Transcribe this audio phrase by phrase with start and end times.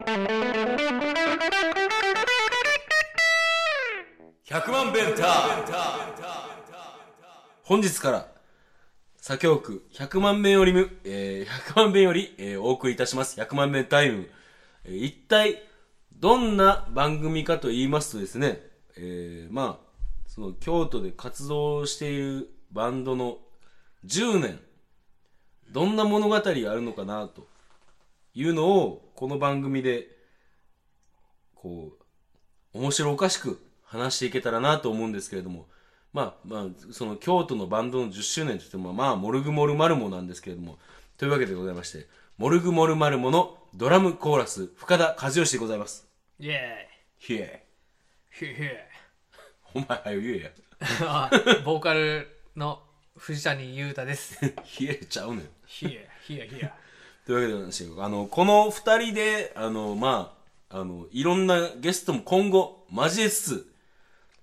[0.00, 0.06] 100
[4.70, 5.24] 万弁タ
[7.64, 8.28] 本日から
[9.20, 13.40] 左京区100万弁よりむ、えー、100万弁より、えーお送りいたします。
[13.40, 14.28] 100万弁タイム、
[14.84, 15.64] えー一体
[16.14, 18.60] どんな番組かと言いますとですね、
[18.96, 19.86] えーまあ
[20.28, 23.38] その京都で活動しているバンドの
[24.06, 24.60] 10年。
[25.72, 27.47] どんな物語があるのかなと。
[28.34, 30.08] いうのをこの番組で
[31.54, 31.92] こ
[32.74, 35.66] う面白おかしく話していけたらなと思うんですけれども
[36.12, 40.78] まあまあその京都のバンドの10周年といってもまあモルグモルマルモなんですけれども
[41.16, 46.06] というわけでございましてモルグモルマルモのドラムコーラス深田和義でございます。
[46.38, 46.88] イエ
[47.18, 48.46] ひえーイ。
[48.46, 48.56] ヒュー。
[48.56, 48.76] ヒュー。
[49.74, 50.50] お前はよ言えや。
[51.02, 51.30] あ
[51.64, 52.80] ボーカルの
[53.16, 54.38] 藤谷裕太です。
[54.64, 55.48] ひえちゃうねん。
[55.66, 56.72] ヒエヒエヒエ
[57.28, 60.34] というわけでなんですよあのこの2人であのま
[60.70, 63.72] ああのいろんなゲストも今後交えつつ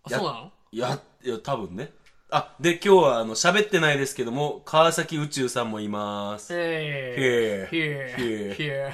[0.09, 0.51] やあそうなの？
[0.77, 1.91] や、いや、多分ね。
[2.29, 6.53] あ、で、今日は、あの、喋ってないですけども、川崎宇宙さんもいます。
[6.53, 8.93] えヒエーヒエヒヒエ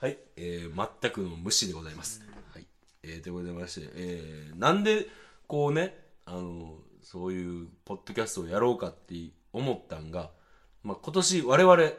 [0.00, 0.18] はい。
[0.36, 2.22] えー、全くの無視でございます。
[2.54, 2.66] はい。
[3.02, 5.06] えー、ということでございまして、えー、なんで、
[5.46, 9.14] こうね、あの、そういう、ポッドキャストをやろうかって
[9.52, 10.30] 思ったんが、
[10.82, 11.92] まあ、今年、我々、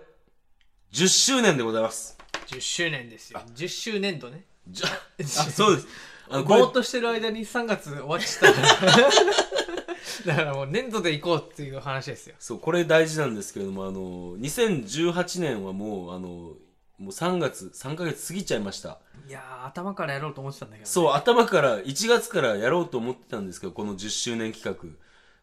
[0.91, 2.17] 10周年でございます。
[2.47, 4.87] 10周年ですよ10周年度ねじゃ、
[5.21, 5.87] あ、そうです。
[6.29, 16.57] あの、ぼーっ、としてる間に3月終わっちゃった だからもう年度で行こうっていう話ですよそう、これ大事なんですけれども、あの、2018年はもう、あの、も
[16.99, 18.99] う3月、3ヶ月過ぎちゃいました。
[19.27, 24.89] いやー頭からやろうと思ってたんだけど、ね、そう、頭から、1月からやろうと思ってたんですけど、この10周年企画。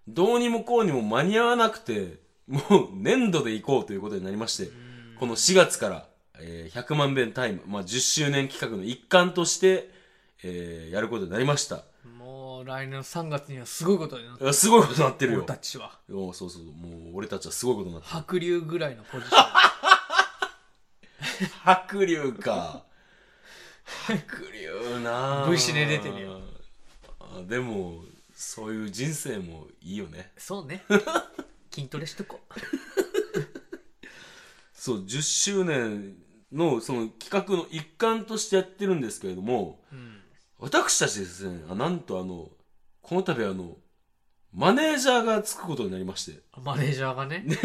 [0.07, 4.88] どうにもこうにも間に合わなくて、もう年度で行こうということになりまして、
[5.19, 6.07] この4月から、
[6.39, 9.91] えー100万遍タイム、まあ、10周年企画の一環として、
[10.43, 11.83] えーやることになりました。
[12.17, 15.47] もう来年の3月にはすごいことになっていやすごいことになってるよ俺。
[15.47, 18.15] たちはおそうそう、もう俺たちはすごいことになってる。
[18.15, 19.43] 白龍ぐらいのポジション
[21.65, 22.85] 白龍か。
[24.07, 26.41] 白龍なあ V シネ出てるよ
[27.21, 28.03] あでも、
[28.35, 30.33] そういう人生もいいよね。
[30.37, 30.85] そうね
[31.73, 33.08] 筋トレしとこう
[34.79, 36.17] そう、10周年
[36.53, 40.15] のその企画の一環としてやってるんですけれども、うん
[40.61, 42.49] 私たちですね、あなんとあの、
[43.01, 43.77] この度あの、
[44.53, 47.45] マネージャーがつくことになりまして、マネージャーがね？
[47.47, 47.57] ね、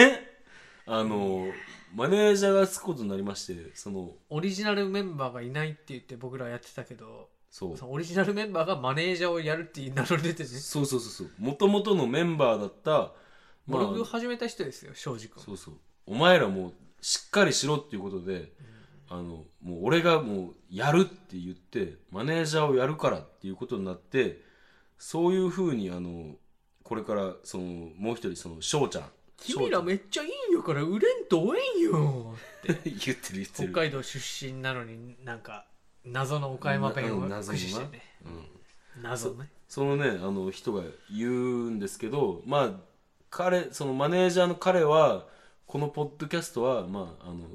[0.86, 1.48] あの、
[1.96, 7.78] マネージャーがつくことになりまして、その、オリジナルメンバーがいないって言って僕らやってたけどそう。
[7.82, 11.32] オリジナルメンバーがマネージャーをやるって名乗り出てねそうそうそうそう。
[11.40, 13.12] もともとのメンバーだった、
[13.68, 15.74] ブログを始めた人ですよ庄司君そうそう。
[16.06, 18.54] お前らもうしっかりしろっていうことで、
[19.10, 24.42] あの、もう俺がもうやるって言って、マネージャーをやるからっていうことになって、
[24.98, 26.36] そういうふうにあの、
[26.82, 27.64] これからその、
[27.98, 29.04] もう一人その、翔ちゃん。
[29.38, 33.74] 君らめっちゃいいんやから売れんとえんよ翔ちゃん言ってる言って北る。
[33.74, 35.66] 海道出身なのになんか
[36.06, 38.02] 謎の岡山弁を駆使してね
[38.96, 39.04] うん。
[39.04, 42.72] 謎ねそのね、あの人が言うんですけど、まあ、
[43.30, 45.26] 彼、そのマネージャーの彼は、
[45.68, 47.48] このポッドキャストは、まあ、あの、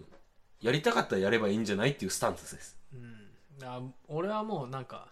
[0.61, 2.77] やりたかったらやればいいんじゃないっていうスタンスです。
[2.93, 3.29] うん
[3.63, 5.09] あ俺はもうなんか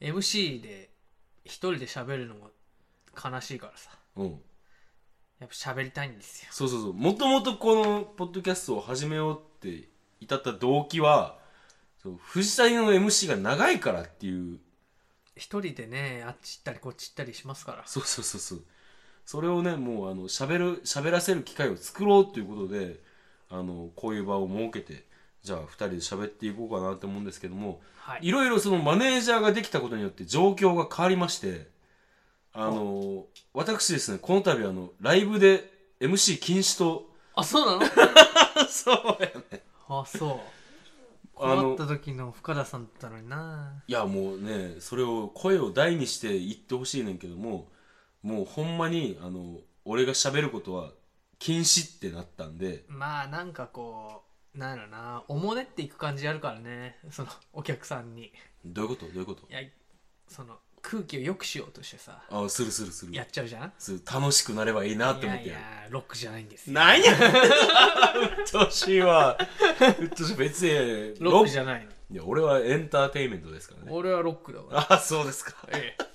[0.00, 0.90] MC で
[1.44, 4.40] 一人で喋るのが悲しいからさうん。
[5.38, 6.92] やっぱ喋りたいんですよそうそうそう。
[6.92, 9.88] もともとこのポッドキャストを始めようって
[10.20, 11.38] 至った動機は、
[12.02, 14.58] そう藤谷の MC が長いからっていう、
[15.34, 18.64] 一人でねあっち行ったりこっち行ったりしますからそうそうそうそう。
[19.30, 22.98] それをね、もう、あの、喋る、喋らせる機会を作ろうということで、
[23.48, 25.04] あの、こういう場を設けて、
[25.44, 28.26] じゃあ二人で喋っていこうかなと思うんですけども、はい。
[28.26, 31.68] いろいろそのマネージャーができたことによって状況が変わりまして、
[32.52, 35.62] あの、私ですね、この度あの、ライブで
[36.00, 37.86] MC 禁止と、あそうなの？
[38.68, 39.62] そうやね。
[39.88, 40.40] あそ
[41.36, 41.36] う。
[41.36, 43.80] 困った時の深田さんだったのにな。
[43.86, 47.68] いやもうね、それを声を大にして言ってほしいねんけども、
[48.22, 50.90] もうほんまに、あの、俺が喋ることは
[51.38, 54.24] 禁止ってなったんで、まあなんかこ
[54.54, 58.24] うなんやろなおもねっていく感じあるからねそのお客さんに。
[58.24, 58.32] い
[58.66, 59.06] どういうこと？
[59.06, 59.46] どういうこと？
[59.48, 59.60] や
[60.28, 63.14] その空気を良くしようとしてさあするするする。
[63.14, 63.72] やっちゃうじゃん？
[63.78, 65.60] する楽しくなればいいなってい思ってやる。
[65.62, 66.74] やいやロックじゃないんですよ。
[66.74, 69.38] なんやうっとうしいわ。
[69.98, 70.36] うっとうしい。
[70.36, 71.90] 別にロックじゃないの。
[72.10, 73.88] いや俺はエンターテインメントですからね。
[73.90, 74.86] 俺はロックだわ。
[74.92, 75.54] あそうですか。
[75.72, 76.09] ええ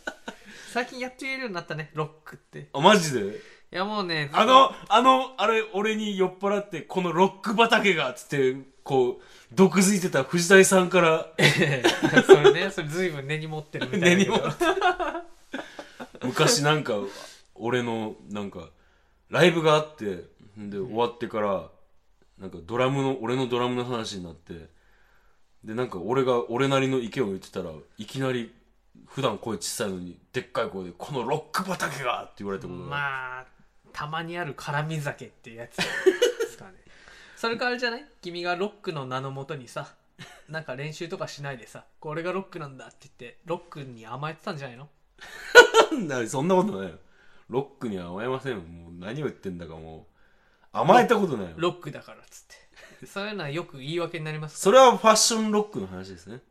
[0.75, 2.68] 最近やって言えるようになったねロックって。
[2.74, 3.22] あマジで？
[3.22, 3.31] い
[3.72, 9.24] やもうねあの、あの、あれ、俺に酔っ払って、このロック畑が、つって、こう、
[9.54, 11.27] 毒づいてた藤谷さんから、
[12.27, 14.07] それねそれ随分根に持ってるみたいな。
[14.10, 14.42] 根に持っ
[16.24, 16.95] 昔なんか、
[17.54, 18.68] 俺の、なんか、
[19.30, 20.25] ライブがあって、
[20.57, 21.69] で、終わってから、
[22.38, 24.68] なんかドラムの、俺のドラムの話になって、
[25.63, 28.54] で、なんか俺が、俺なりの意見を言ってたら、いきなり、
[29.08, 32.86] 普段声小さいのに、でっかい声で、このロック畑がって言われたことが。
[32.88, 33.46] まあ
[33.94, 35.84] たまにある絡み酒っていうやつで
[36.50, 36.74] すかね
[37.38, 38.06] それからあれじゃない？
[38.22, 39.94] 君がロックの名のもとにさ
[40.50, 44.90] なんか練習とかしないでさこれがロックなんだって言ってロックに甘えてたんじゃないの？
[46.08, 47.00] なそんなことないよ。
[47.50, 48.60] ロックには甘えませんよ。
[48.62, 50.16] もう何を言ってんだかもう。
[50.74, 51.54] 甘えたことないよ。
[51.58, 56.42] ロックだからっつってそういうのはよく言い訳になりますそれはファッションロックの話ですね。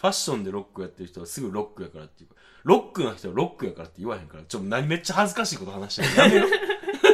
[0.00, 6.26] ファッションでロックやってる人はすぐロックやからっていうか、ロックな人はロックやからって言わへんから、ちょっと何めっちゃ恥ずかしいこと話してる。
[6.26, 6.48] やめよ。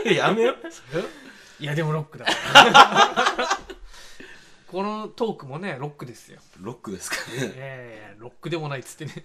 [0.14, 0.54] やめよ。
[1.58, 3.58] いやでもロックだから
[4.68, 7.54] このトークもねロックですよロックですかいね。
[7.58, 9.24] やいやいやロックでもないっつってね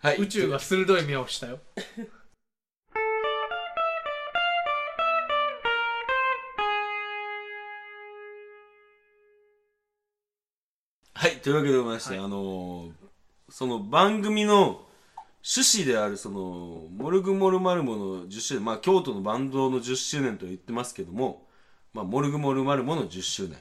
[0.00, 0.16] はい。
[0.18, 1.60] 宇宙が鋭い目をしたよ
[11.42, 12.92] というわけでございまして、はいあのー
[13.52, 14.86] その番組の
[15.44, 21.46] 趣旨である、その、モルグモルマルモの10周年、まあ、京都のバンドの10周年と言ってますけども、
[21.92, 23.58] まあ、モルグモルマルモの10周年。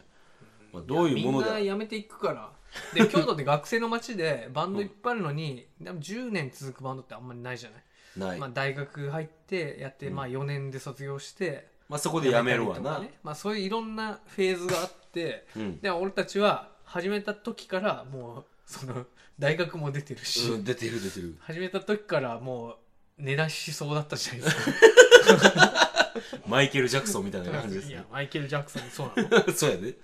[0.71, 2.51] まあ、どういうものみんなで、辞めていくから
[2.93, 7.69] で京都って学生の街でバンドいっぱいあるのに、でも10年続くバンドってあんまりないじゃ
[8.15, 8.39] ない、ない。
[8.39, 12.99] まあ、大学入ってやって、まあ、4年で卒業してまあ、そこでやめるわな。
[12.99, 15.81] ねまあ、そういういろんなフェーズがあってうん。
[15.81, 19.05] で俺たちは始めた時からもうその
[19.39, 21.37] 大学も出てるし、うん、出てる出てる。
[21.39, 22.75] 始めた時からもう
[23.17, 26.01] 寝出しそうだったじゃないですか
[26.45, 28.03] マイケル・ジャクソンみたいな感じですねいや。
[28.11, 29.95] マイケル・ジャクソンそうなの そうやで。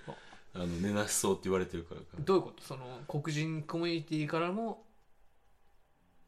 [0.53, 2.07] あの、寝なしそうって言われてるからか。
[2.19, 2.63] どういうこと？
[2.63, 4.85] その黒人コミュニティからも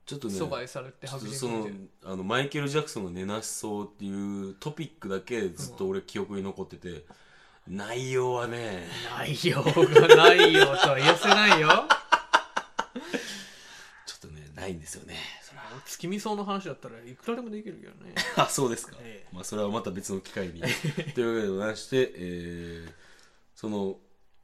[0.06, 4.12] ちょっとね、阻害されてちょっ白とその人コミュニティあのマイケル・ジャクソンの寝なしそうってい
[4.50, 7.06] うトピックだけずっと俺記憶に残ってて、
[7.70, 8.88] 内容はね。
[9.20, 11.70] 内容がないよとは言わせないよ。
[14.08, 18.16] ちょっとねないんですよねそれは月見草の話だったらいくらでもできるけどね。
[18.36, 19.36] あそうですか、ええ。
[19.36, 20.62] まあそれはまた別の機会に。
[21.14, 22.94] というわけでございまして、えー
[23.54, 23.98] その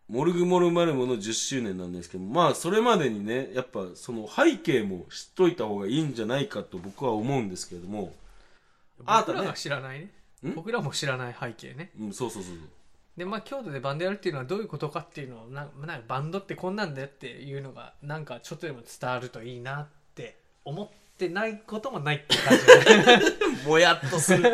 [0.09, 8.13] モルグモルマルモの10周年なんですけどまあそれまでにねやっぱその背景も知っといた方がいいんじゃないかと僕は思うんですけれども。
[9.05, 10.11] あなたね僕らが知らないね。
[10.43, 10.53] ん？
[10.53, 11.91] 僕らも知らない背景ね。
[11.97, 12.69] うんそうそうそうそう
[13.17, 23.23] でまあ京都でバンドやるっていうのはどういうことかっていうのをななんかバンドってこんなんだよっていうのがなんかちょっとでも伝わるといいなって思ってないこともないって感じだね。
[23.65, 24.51] もやっとする。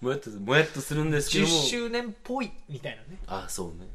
[0.00, 0.40] もやっとする。
[0.40, 3.18] もやっとするんですけど10も周年っぽいみたいなね。
[3.26, 3.88] あそうね。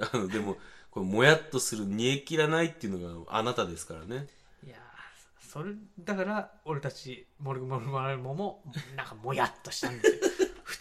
[0.00, 0.56] あのでも
[0.90, 1.84] これもやっとする。
[1.84, 4.26] 煮え切らないっていうのがあなたですからね。
[4.64, 8.64] いやーそれだから俺たちモルグモルマルモも
[8.96, 10.30] なんかもやっとしたんですよ。
[10.30, 10.33] 普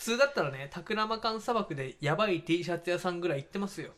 [0.03, 3.91] 通だったらねタクラマカン砂漠でやばい T シャツ屋さんぐらい行ってますよ。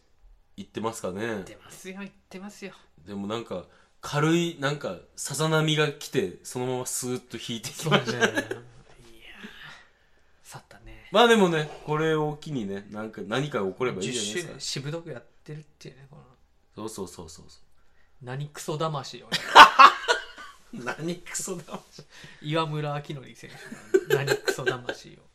[0.55, 1.25] 言ってますかね。
[1.25, 2.73] 行ってますよ行ってますよ。
[3.07, 3.65] でもなんか
[4.01, 8.03] 軽いなんかさざ波が来てそのままスーッと引いてきそうまね。
[8.13, 8.19] いや
[10.59, 11.09] ったね。
[11.11, 14.59] まあでもねこれを機にねなんか何かが起こればいい10じゃないですか。
[14.59, 16.23] しぶとくやってるっていうねこの。
[16.75, 17.59] そうそうそうそうそ
[18.21, 19.37] 何クソ魂をね。
[20.75, 21.79] う 何クソだ
[22.43, 25.34] 岩村明則選手の何クソ魂を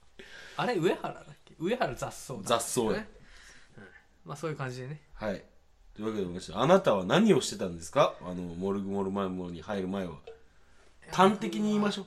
[0.60, 1.54] あれ上原だっけ？
[1.58, 2.92] 上原雑草だ雑草や。
[2.92, 3.08] ね、
[3.78, 3.84] うん。
[4.26, 5.00] まあそういう感じでね。
[5.14, 5.42] はい。
[5.94, 8.14] というわけであなたは何をしてたんですか？
[8.22, 10.14] あのモルグモルマルモに入る前は。
[11.10, 12.06] 端的に言いましょう。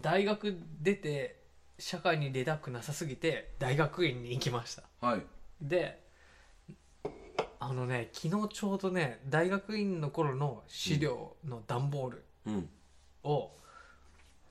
[0.00, 1.40] 大学出て
[1.78, 4.82] 社会に出たくなさすぎて大学院に行きました。
[5.00, 5.22] はい。
[5.60, 6.02] で
[7.58, 12.68] あのね昨日ちょうどね大学院の頃の資料の段ボールうん。
[13.22, 13.50] を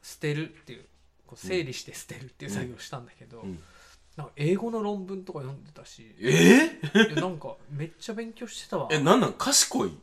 [0.04, 0.86] 捨てるっていう
[1.30, 3.60] こう整理して捨てるっていう作業をしたんだけど、うん。
[4.18, 6.80] なんか英語の論文とか読んでたしえ？
[6.82, 8.88] ー、なんかめっちゃ勉強してたわ。
[8.92, 9.34] えなんなん？
[9.34, 9.96] 賢い？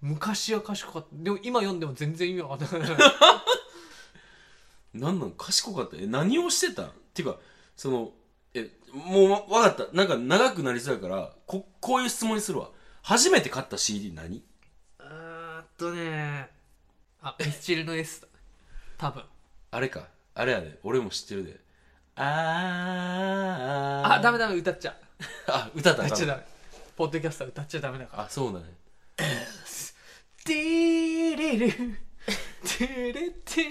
[0.00, 1.08] 昔は賢かった。
[1.12, 2.90] でも今読んでも全然意味わかんない。
[4.94, 5.30] なんなん？
[5.32, 5.96] 賢かった？
[5.96, 6.86] え何をしてた？
[6.86, 7.38] っていうか
[7.76, 8.12] その
[8.54, 9.96] えもうわ分かった。
[9.96, 12.70] なんか長くなりそうやからここういう質問にするわ。
[13.02, 14.42] 初めて買った CD 何？
[14.98, 16.50] あーっとね
[17.22, 18.28] あミスチルの S だ
[18.98, 19.22] 多分。
[19.70, 20.78] あれかあれやで。
[20.84, 21.56] 俺も知ってるで。
[22.14, 24.94] あーあダメダメ歌っちゃう。
[25.50, 26.42] あ歌った歌っちゃダメ。
[26.96, 28.22] ポッドキャスター歌っちゃダメだから。
[28.22, 28.66] あそうだね
[30.44, 31.98] ディーリル
[32.64, 33.62] テレテ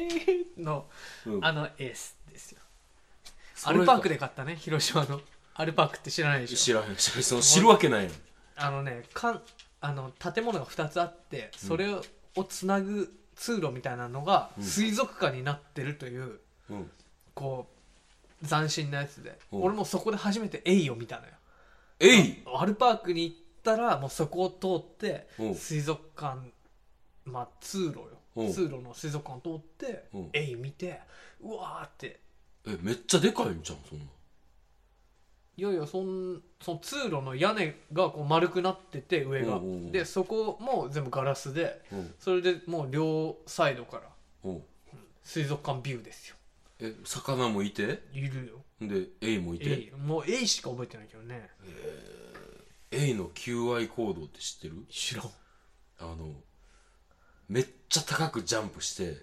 [0.57, 0.89] の
[1.25, 1.45] うん。
[1.45, 2.59] あのエースですよ。
[3.63, 5.21] アルパークで買ったね広島の。
[5.55, 6.57] アルパークって知らないでしょ。
[6.57, 7.23] 知らへん知らへん。
[7.23, 8.13] その知るわけないやん
[8.57, 9.41] あのねかん
[9.79, 12.03] あの建物が2つあってそれを
[12.43, 14.63] つなぐ通路みたいなのがうん。
[14.63, 16.91] 水族館になってるという、うん。
[17.33, 17.67] こ
[18.41, 19.37] う斬新なやつで。
[19.51, 19.63] うん。
[19.63, 21.33] 俺もそこで初めてエイを見たのよ。
[21.99, 25.55] えいアルパークに行ったらもうそこを通ってうん。
[25.55, 26.37] 水族館
[27.25, 27.99] まあ通路
[28.35, 28.47] うん。
[28.47, 30.29] よ通路の水族館通ってうん。
[30.33, 30.99] エイ見て
[31.41, 32.19] うわーって。
[32.67, 34.05] えめっちゃでかいんじゃんそんな。
[35.59, 39.55] いやいやそんその通路の屋根がこう丸くなってて上が。
[39.55, 39.91] うんうんうん。
[39.91, 42.13] でそこも全部ガラスでうん。
[42.19, 44.03] それでもう両サイドから
[44.43, 44.63] うん
[45.23, 46.36] 水族館ビューですよ
[46.79, 48.03] え魚もいて？
[48.13, 48.63] いるよ。
[48.79, 49.91] でエイもいて？
[49.97, 51.49] もうエイしか覚えてないけどね。
[52.91, 54.85] エイの求愛行動って知ってる？
[54.89, 55.25] 知らん。
[55.99, 56.33] あの
[57.49, 59.17] めっちゃ高くジャンプして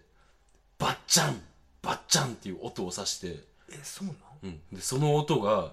[0.79, 1.41] バッチャン
[1.83, 4.17] バッチャンっていう音をさして、えそうなん？
[4.43, 5.73] うん、でその音が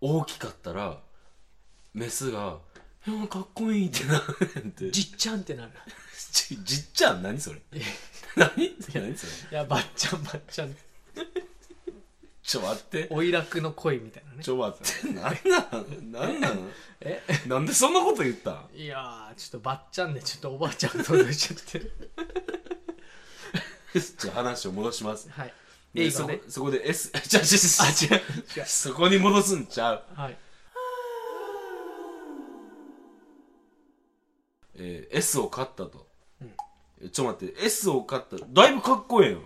[0.00, 1.00] 大きかったら
[1.92, 2.58] メスが
[3.06, 4.90] 「いやかっこいい」ってなるねんって。
[4.90, 5.72] じっちゃんってなる。
[6.32, 7.22] じじっちゃん？
[7.22, 7.60] 何それ？
[7.72, 7.82] え。
[8.36, 8.48] 何？
[8.94, 9.32] 何それ？
[9.50, 10.74] いやばっちゃんばっちゃん
[12.42, 13.06] ちょ待って。
[13.10, 14.42] おいらくの恋みたいなね。
[14.42, 15.12] ちょ待って。
[15.12, 17.22] なんなんなんなんえ？
[17.46, 18.52] なんでそんなこと言った？
[18.52, 21.92] んいやーちょっとばっちゃんでちょっとおばあちゃんと同じちゃってる。
[23.94, 25.28] じゃあ話を戻します。
[25.30, 25.54] はい。
[25.94, 26.40] で映画ね。
[26.42, 28.22] そこそこで S じゃああ違う
[28.58, 28.66] 違う。
[28.66, 30.04] そこに戻すんちゃう？
[30.14, 30.38] はい。
[34.74, 36.08] えー S を買ったと、
[36.40, 36.54] うん。
[37.02, 38.36] えちょっと待って S を買った。
[38.48, 39.42] だいぶかっこええよ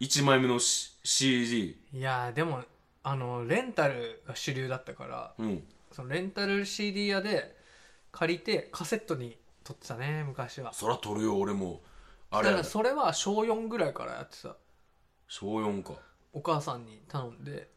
[0.00, 2.62] 1枚目の、C、CD いやーでも
[3.02, 5.64] あのレンタルが主流だったからうん。
[5.92, 7.56] そのレンタル CD 屋で
[8.10, 10.72] 借りてカセットに撮ってたね昔は。
[10.72, 11.80] そら撮るよ俺も。
[12.30, 12.46] あれ。
[12.46, 14.56] だからそれは小4ぐらいからやってた。
[15.28, 15.94] 小4か。
[16.32, 17.70] お母さんに頼んで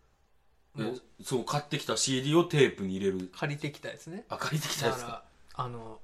[1.23, 3.29] そう買ってきた CD をテープに入れる。
[3.35, 4.25] 借りてきたやつね。
[4.29, 5.01] あ借りてきたやつか。
[5.01, 5.23] だか
[5.57, 5.99] らあの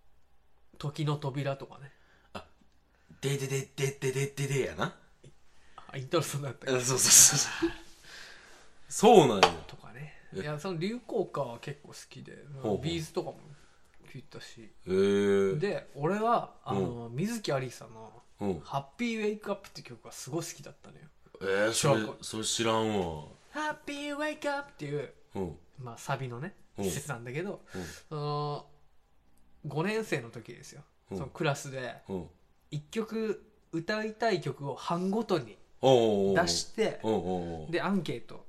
[0.78, 1.92] 「時の扉」とかね。
[3.20, 4.94] ででででででででやな
[5.92, 7.70] あイントロソンだったそうそうそうそう。
[8.88, 9.42] そうなんや。
[9.66, 10.14] とかね。
[10.34, 10.40] え。
[10.40, 12.84] いやその流行歌は結構好きでほうほう。
[12.84, 13.38] ビーズとかも
[14.12, 14.60] 聞いたし。
[14.60, 15.58] へえ。
[15.58, 21.02] で俺はあの、水木有沙のうん「ハッピーウェイクアップ」って曲がすごい好きだったのよ。
[21.42, 25.58] えー、それそれ知らんわ「ハッピーウェイクアップ」っていう、うん。
[25.78, 26.84] まあ、サビのねうん。
[26.84, 27.84] 施設なんだけど、うん。
[28.08, 28.66] その
[29.66, 31.16] 5年生の時ですよ、うん。
[31.18, 32.30] そのクラスでうん。
[32.72, 37.00] 1曲歌いたい曲を班ごとに出して
[37.70, 38.46] でアンケート。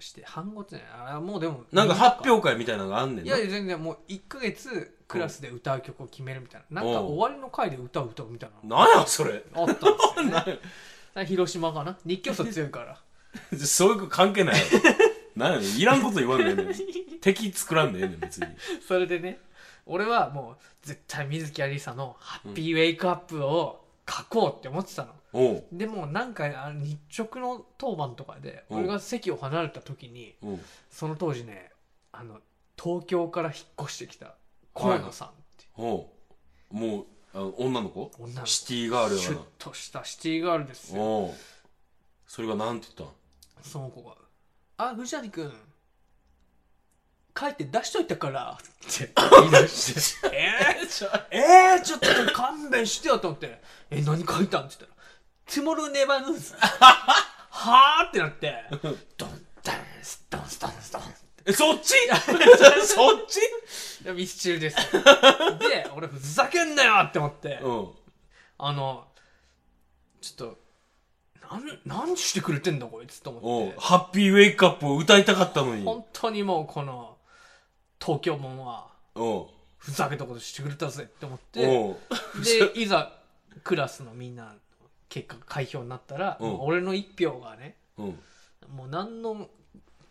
[0.00, 3.36] して班ごとにあもうでもなんか発表会みたいなのがあんねんな。
[3.36, 6.82] いや全然もう1ヶ月クラスで歌う曲を決めるみたいな。
[6.82, 8.76] なんかうん終わりの回で歌う歌うみたいな。
[8.76, 9.44] のなんやそれ。
[9.54, 9.78] あったんで
[10.42, 10.56] すよ
[11.14, 11.24] ね。
[11.26, 11.96] 広島かな。
[12.04, 12.98] 日教組強いから。
[13.58, 14.70] そういう関係ないやろ。
[15.36, 15.78] なんやねん。
[15.78, 17.20] いらんこと言わんでええねん。
[17.20, 18.46] 敵作らんでええねん別に。
[18.86, 19.38] それでね
[19.86, 28.74] 俺はもう絶対水木有沙の「ハッピーウェイクアップ」を書こうって思ってたの、でもなんかあの日直の当番とかでう。
[28.76, 30.34] ん俺が席を離れた時に
[30.90, 31.70] その当時ね
[32.12, 32.40] あの
[32.80, 34.34] 東京から引っ越してきた
[34.74, 36.10] 河野さんっても
[36.70, 38.10] うあの女の子？
[38.18, 38.46] 女の子。
[38.46, 41.30] シティガールシュッやとしたシティガールですよ。
[42.26, 43.10] それがなんて言っ
[43.62, 44.14] その子が
[44.76, 45.52] 「あ藤谷君
[47.38, 48.64] 書いて出しといたから」っ
[48.96, 53.60] て言い出して「えー、ちょえー、ちょっと勘弁してよ」と思って
[53.90, 55.04] 「え何書いたん?」って言ったら
[55.46, 58.64] 「トゥモローネバーヌーズ」 はあってなって
[59.16, 61.02] 「ドンダンスドンスドンスドン」
[61.46, 61.92] えそっち？
[62.86, 63.40] そっち？
[64.10, 64.76] ミスチルです。
[64.92, 67.58] で俺ふざけんなよって思って。
[67.62, 67.88] うん。
[68.58, 69.06] あの
[70.22, 70.58] ちょっと
[71.50, 73.76] なん何してくれてんだこいつとお思って。
[73.76, 75.84] う Happy Wake Up を歌いたかったのに。
[75.84, 77.13] 本当にもうこの
[78.04, 79.46] 東京もんはおう
[79.78, 83.12] ふざけたことしてくれたぜって思ってで いざ
[83.62, 84.54] クラスのみんな
[85.08, 86.50] 結果開票になったら、うん。
[86.50, 88.18] もう俺の一票がねうん。
[88.74, 89.48] もう何の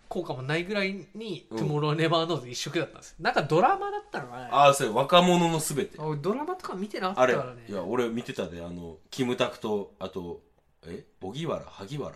[0.07, 1.57] 効果もないぐらいに「うん。
[1.57, 5.97] Tomorrow Never Knows」一色だったんですなんかドラマだったのかなああそれ若者のすべて。
[5.99, 7.65] 俺ドラマとか見てなかあれったからね。
[7.67, 10.41] いや俺見てたであのキムタクとあと
[10.85, 11.05] え？
[11.21, 11.63] 荻原？
[11.65, 12.15] 萩原？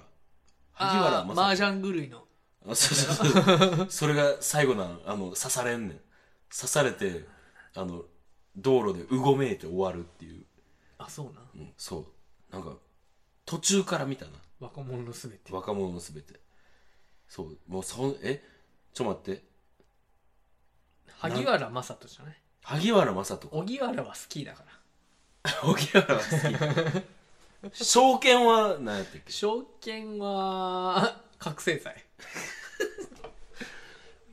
[0.74, 2.27] 萩原あー正麻雀狂いの
[2.68, 3.28] あそうそう
[3.78, 3.88] そう。
[3.90, 6.00] それが最後なあの刺されんねん。
[6.54, 7.26] 刺されて
[7.76, 8.04] あの
[8.56, 10.44] 道路でうごめいて終わるっていう、
[10.98, 11.42] あそうな。
[11.56, 12.54] うん、そう。
[12.54, 12.78] なんか
[13.46, 14.32] 途中から見たな。
[14.60, 15.54] 若者のすべて。
[15.54, 16.40] 若者のすべて。
[17.28, 17.58] そう。
[17.68, 18.44] もうそんえ？
[18.94, 19.44] ちょ待って。
[21.20, 22.38] 萩原正人じゃない？
[22.64, 23.48] 萩原正人。
[23.52, 24.64] 荻原は好きだか
[25.44, 25.52] ら。
[25.70, 27.84] 荻原は好き。
[27.84, 29.32] 証券は何やったっけ？
[29.32, 32.04] 証券は覚醒剤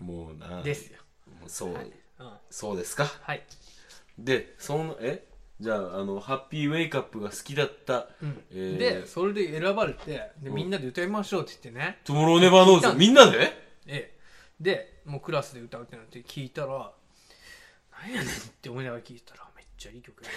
[0.04, 0.62] もうな。
[0.62, 0.98] ですよ、
[1.40, 1.90] もうそう、はい。
[2.18, 3.06] うん、そうですか。
[3.22, 3.42] はい、
[4.18, 5.26] でそのえ？
[5.60, 8.42] じゃああのハッピーウェイクアップが好きだった、うん。
[8.50, 8.76] えー。
[8.76, 13.52] でそれで選ばれてでみんなで歌いましょうって言ってね、トゥモローネバーノーズみんなで？
[13.86, 14.14] ええ。
[14.60, 16.92] でもうクラスで歌うってなって聞いたら
[18.02, 20.30] 何やねんって思いながら聞いたらめっちゃいい曲や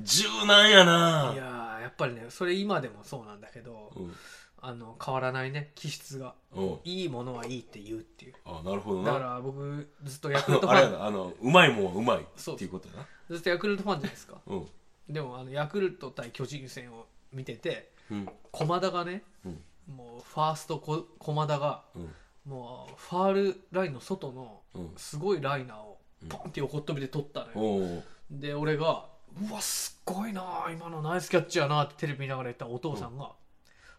[0.00, 1.30] 柔軟やな。
[1.34, 4.16] いやーやっぱりねそれ今でもそうなんだけどうん
[4.60, 6.34] あの変わらないね気質が。
[6.54, 6.78] うん。
[6.84, 8.34] いいものはいいって言うっていう。
[8.44, 12.54] あなるほどだかなら僕ずっとあヤクルトのあれやファンなあのうまいもんはうまいそう。
[12.54, 13.06] っていうことやな。
[13.30, 14.38] ずっとヤクルトファンじゃないですか。
[14.46, 14.66] うん。
[15.08, 18.28] でもあのヤクルト対巨人戦を見ててうん。
[18.50, 19.62] 駒田がねうん。
[19.94, 22.14] もうファーストこ駒田がうん。
[22.44, 24.90] もうファールラインの外のうん。
[24.96, 25.98] すごいライナーを
[26.28, 29.06] ポンって横っ飛びで取ったのよ、おおで俺が
[29.40, 33.32] 「うわすっごいな今のナイスキャッチやな」ってテレビ見ながら言ったお父さんが「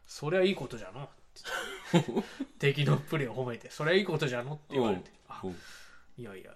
[0.09, 1.07] そりゃいいことじゃの」っ
[1.93, 2.23] て
[2.73, 5.55] 敵のプレーを褒めて「そりゃいいことじゃの」って言われて「あうん。
[6.17, 6.51] いやいや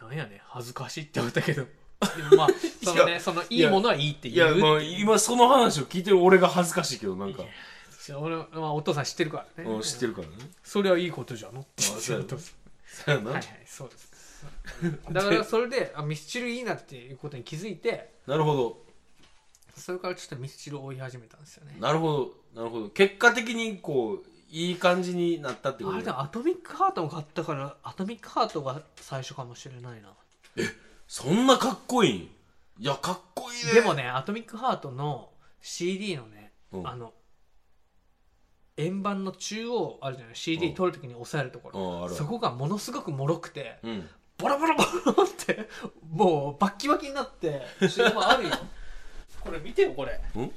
[0.00, 1.64] なんやね恥ずかしい」って思ったけど。
[1.64, 1.70] で
[2.32, 2.48] もまあ
[2.82, 7.44] そのねそのいいものはいいってい言うやまあ今その話を聞いてる俺が恥ずかしいけどなんか。
[8.18, 9.70] 俺、まあ、お父さん知ってるからね。
[9.70, 10.34] うん知ってるからね。
[10.62, 11.70] それはいいことじゃのって。
[11.84, 12.36] 言って
[12.86, 13.30] そうやな。
[13.30, 14.12] はいはいそうです。
[15.10, 18.14] だからそれであミスチルいいなっていうことに気づいて。
[18.26, 18.83] なるほど
[19.76, 21.76] それからちょっとミスチルを追い始めたんですよね。
[21.80, 22.88] なるほどなるほど。
[22.90, 30.12] 結果的にこういい感じになったってことあれでもアトミックハートを買ったからアトミックハートが最初かもしれないな。
[31.08, 32.30] そんなかっこいい
[32.78, 33.80] いやかっこいいね。
[33.80, 36.86] でもねアトミックハートの CD のね、うん。
[36.88, 37.12] あの
[38.76, 40.74] 円盤の中央あるじゃない？CD うん。
[40.74, 44.08] 取るときに押さえるところ、うんそこがものすごく脆くてうん。
[44.38, 44.82] ボロボロボ
[45.22, 45.68] ロって
[46.10, 48.50] もうバッキバキになってそれもあるよ
[49.44, 50.12] これ見てよこれ。
[50.40, 50.50] ん？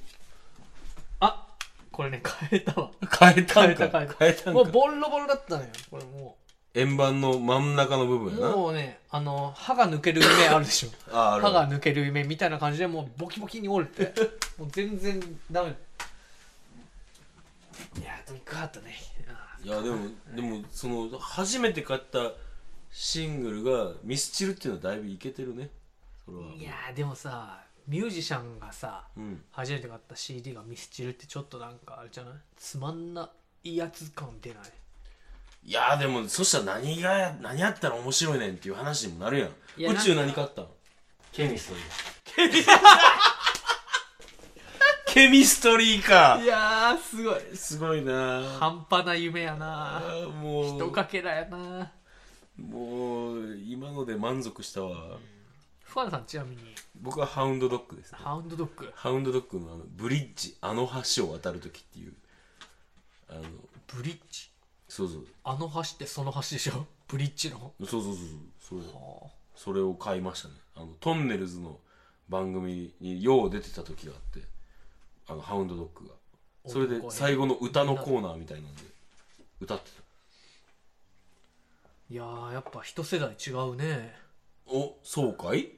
[1.20, 1.48] あ
[1.92, 2.92] これね変えたわ。
[3.20, 3.62] 変えたんか。
[3.62, 4.16] 変えた変えた。
[4.18, 4.52] 変えたんか。
[4.54, 6.38] もうボロボロだったのよこれも
[6.74, 8.56] 円盤の真ん中の部う分やな。
[8.56, 10.90] もうねあの歯が抜ける夢あるでしょ。
[11.12, 11.42] あある。
[11.42, 14.14] 歯が抜ける夢みたいな感じでもうボキボキに折れて。
[14.58, 15.76] もう全然ダメ。
[18.00, 18.96] いやアトミックハートね。
[19.28, 22.32] あいやでもでもその初めて買った
[22.92, 25.70] シングルがミスチルっていうのはだいぶいけてるね。
[26.26, 26.44] それは。
[26.54, 29.42] いやでもさミュージシャンがさうん。
[29.52, 32.34] 初めて買った CD がミスチルってちょっとなんかあれじゃない？
[32.58, 33.30] つまんな
[33.64, 34.64] いやつ感出ない？
[35.64, 39.94] いやでもそしたら何が何やったら面白いねんっていう話にもなるやん。
[39.94, 40.62] 宇宙何買った？
[40.62, 40.68] ん
[41.32, 41.84] ケミストリー。
[45.08, 46.40] ケミストリーか。
[46.42, 47.42] いやーすごい。
[47.56, 48.44] すごいな。
[48.60, 51.92] 半端な夢やあなーもひとうかけらやな。
[52.58, 54.96] もう今ので満足したわ。
[54.96, 56.62] ファンさんちなみに。
[57.02, 58.20] 僕はハウンドドッグですね。
[58.22, 58.92] ハウンドドッグ。
[58.96, 60.58] ハウンドドッグのあのブリッジ。
[60.62, 62.14] あの橋を渡る時っていう。
[63.30, 63.42] あの
[63.88, 64.50] ブリッジ？
[64.88, 65.26] そうそう。
[65.44, 66.86] あの橋ってその橋でしょ？
[67.08, 67.74] ブリッジの？
[67.80, 68.16] そうそうそう
[68.60, 68.82] そう。
[68.82, 70.54] それはそれを買いましたね。
[70.76, 71.80] あのトンネルズの
[72.30, 74.48] 番組によう出てた時があって
[75.28, 76.14] あのハウンドドッグが。
[76.66, 78.82] それで最後の歌のコーナーみたいなんで
[79.62, 80.02] 歌ってた。
[82.10, 84.14] いやーやっぱ一世代違うね
[84.70, 85.70] おそうかい？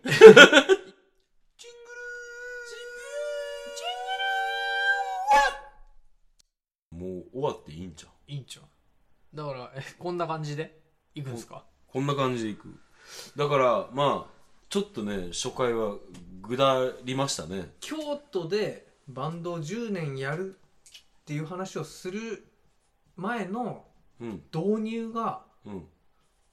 [6.91, 8.11] もう終わっていいんちゃう？
[8.31, 8.65] いいんちゃう。
[9.35, 10.79] だからえこんな感じで？
[11.15, 11.63] いくんですか？
[11.87, 12.79] こんな感じでいく。
[13.35, 14.31] だからまあ
[14.69, 15.95] ちょっとね初回は
[16.41, 17.71] ぐだりましたね。
[17.79, 20.59] 京都でバンドを10年やる
[21.21, 22.45] っていう話をする
[23.15, 23.85] 前の
[24.19, 24.43] うん。
[24.53, 25.87] 導入がうん。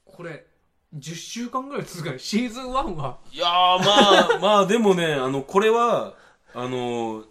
[0.05, 0.46] これ
[0.94, 3.18] 10週間ぐらい続くのシーズン1は。
[3.33, 6.14] いやーまあまあでもねあのこれは
[6.55, 7.25] あの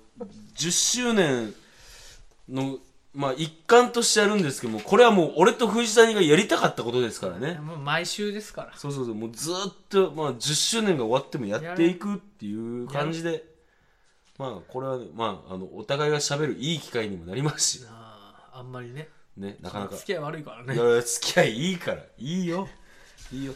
[0.56, 1.54] 10周年
[2.50, 2.78] の
[3.14, 7.60] まあ一環としてやるんですけどもこれはもう俺と藤谷がやりたかったことですからね。
[7.60, 8.74] もう毎週ですから。
[8.78, 13.46] そうそうそうもうずーっと、まあ、10周年が終わってもやっていくっていう感じで
[14.38, 17.86] まあこれはね、まあ、あのお互いがしゃべるいい機会にもなりますし。
[17.90, 19.08] あーあんまりね。
[19.38, 19.96] ねなかなか。
[19.96, 22.04] 付き合い悪いからいねや付き合いいいから。
[22.18, 22.68] いいよ
[23.32, 23.54] いいよ。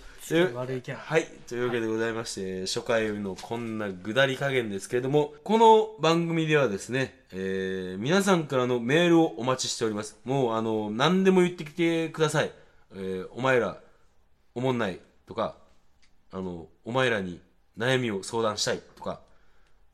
[0.55, 0.99] 悪いキャラ。
[0.99, 1.25] はい。
[1.47, 10.17] というわけでございまして、初回のこんなぐだり加減ですけれどもこの番組ではですね、えー皆さんからのメールをお待ちしております。
[10.25, 12.51] もうあの何でも言ってきてください、
[12.95, 13.77] えーお前ら
[14.55, 14.99] おもんない。
[15.27, 15.55] とか
[16.31, 17.39] あのお前らに
[17.77, 18.81] 悩みを相談したい。
[18.95, 19.21] とか、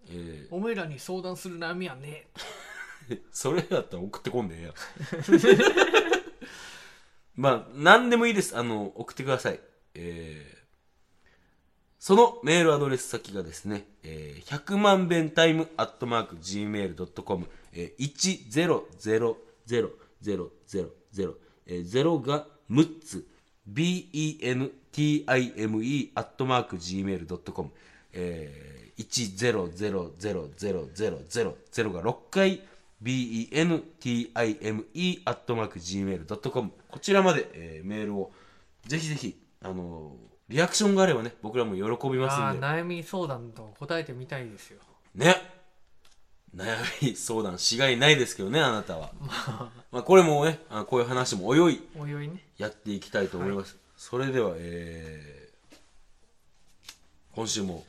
[0.09, 4.73] えお前らに相談する悩みはねー それだったら送ってこんでええやん
[7.35, 8.57] まあ何でもいいです。
[8.57, 9.59] あの送ってください。
[9.93, 10.55] えー
[12.05, 18.13] そのメールアドレス先がですね、えー、100万遍タイムアットマーク Gmail.com、えー、
[18.51, 19.35] 1000000、
[21.65, 23.27] えー、0が6つ、
[23.67, 24.71] bentime
[26.13, 27.71] アットマーク Gmail.com、
[28.13, 32.61] えー、1000000が6回、
[33.01, 33.81] bentime
[35.25, 38.31] アットマーク Gmail.com こちらまで、えー、メールを
[38.87, 42.65] ぜひぜひ、あのーリアクションがあればね、僕らも喜びますんで。
[42.65, 44.79] 悩み相談と答えてみたいですよ
[45.15, 45.35] ね。
[46.55, 49.11] 悩み相談しがいないですけどね、あなたは。
[49.91, 53.75] まあ、これもね、あこういう話もおいおいおいおいねやっていきたいと思います。
[53.97, 55.75] それでは、えー、
[57.31, 57.83] 今週も、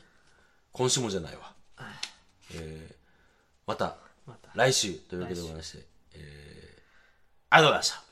[0.71, 1.53] 今週もじゃないわ。
[2.53, 2.95] えー、
[3.67, 6.81] また、また来週というわけでございまして、えー、
[7.51, 8.06] ありがとうございました。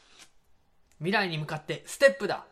[1.00, 2.46] 未来に向かってステップだ。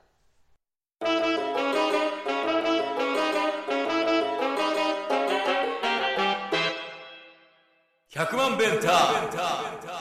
[8.12, 9.93] 100万ベンター。